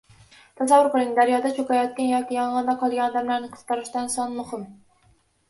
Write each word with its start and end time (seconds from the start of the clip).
Tasavvur 0.59 0.87
qiling, 0.95 1.11
daryoda 1.19 1.51
cho‘kayotgan 1.57 2.07
yoki 2.13 2.37
yong‘inda 2.39 2.75
qolgan 2.81 3.07
odamlarni 3.13 3.53
qutqarishda 3.53 4.05
son 4.17 4.35
muhim. 4.41 4.67